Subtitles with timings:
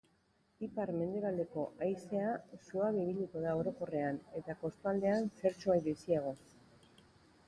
[0.67, 2.31] Ipar-mendebaldeko haizea
[2.67, 6.33] suabe ibiliko da orokorrean, eta kostaldean zertxobait biziago.